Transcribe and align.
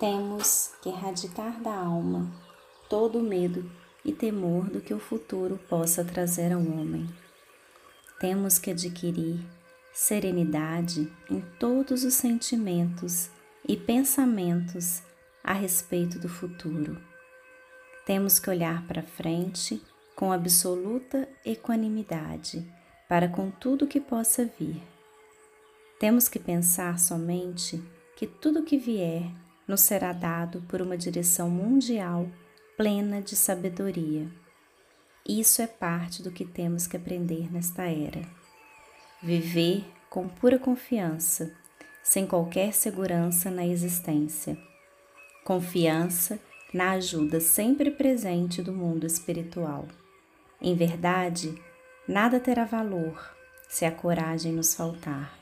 Temos 0.00 0.72
que 0.80 0.88
erradicar 0.88 1.60
da 1.60 1.74
alma 1.74 2.32
todo 2.88 3.18
o 3.18 3.22
medo 3.22 3.70
e 4.02 4.14
temor 4.14 4.70
do 4.70 4.80
que 4.80 4.94
o 4.94 4.98
futuro 4.98 5.60
possa 5.68 6.02
trazer 6.02 6.54
ao 6.54 6.60
homem. 6.60 7.06
Temos 8.18 8.58
que 8.58 8.70
adquirir 8.70 9.46
serenidade 9.92 11.12
em 11.30 11.42
todos 11.58 12.02
os 12.02 12.14
sentimentos 12.14 13.28
e 13.68 13.76
pensamentos 13.76 15.02
a 15.44 15.52
respeito 15.52 16.18
do 16.18 16.30
futuro. 16.30 16.98
Temos 18.06 18.38
que 18.38 18.48
olhar 18.48 18.86
para 18.86 19.02
frente 19.02 19.82
com 20.16 20.32
absoluta 20.32 21.28
equanimidade 21.44 22.66
para 23.06 23.28
com 23.28 23.50
tudo 23.50 23.86
que 23.86 24.00
possa 24.00 24.46
vir. 24.58 24.82
Temos 25.98 26.26
que 26.26 26.38
pensar 26.38 26.98
somente 26.98 27.82
que 28.16 28.26
tudo 28.26 28.62
que 28.62 28.78
vier 28.78 29.30
nos 29.70 29.82
será 29.82 30.12
dado 30.12 30.60
por 30.62 30.82
uma 30.82 30.98
direção 30.98 31.48
mundial 31.48 32.28
plena 32.76 33.22
de 33.22 33.36
sabedoria. 33.36 34.26
Isso 35.24 35.62
é 35.62 35.66
parte 35.68 36.22
do 36.22 36.32
que 36.32 36.44
temos 36.44 36.88
que 36.88 36.96
aprender 36.96 37.52
nesta 37.52 37.84
era. 37.84 38.22
Viver 39.22 39.84
com 40.08 40.28
pura 40.28 40.58
confiança, 40.58 41.54
sem 42.02 42.26
qualquer 42.26 42.72
segurança 42.74 43.48
na 43.48 43.64
existência. 43.64 44.58
Confiança 45.44 46.40
na 46.74 46.92
ajuda 46.92 47.38
sempre 47.38 47.92
presente 47.92 48.62
do 48.62 48.72
mundo 48.72 49.06
espiritual. 49.06 49.86
Em 50.60 50.74
verdade, 50.74 51.54
nada 52.08 52.40
terá 52.40 52.64
valor 52.64 53.36
se 53.68 53.84
a 53.84 53.92
coragem 53.92 54.52
nos 54.52 54.74
faltar. 54.74 55.38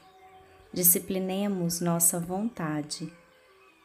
Disciplinemos 0.70 1.80
nossa 1.80 2.20
vontade 2.20 3.10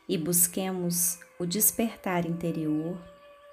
e 0.08 0.18
busquemos 0.18 1.20
o 1.40 1.46
despertar 1.46 2.26
interior 2.26 2.98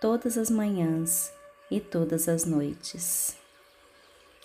todas 0.00 0.38
as 0.38 0.50
manhãs 0.50 1.32
e 1.70 1.80
todas 1.80 2.28
as 2.28 2.44
noites. 2.44 3.36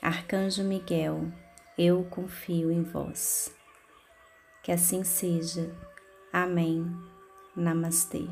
Arcanjo 0.01 0.63
Miguel, 0.63 1.31
eu 1.77 2.03
confio 2.09 2.71
em 2.71 2.83
vós. 2.83 3.51
Que 4.63 4.71
assim 4.71 5.03
seja. 5.03 5.73
Amém. 6.31 6.85
Namastê. 7.55 8.27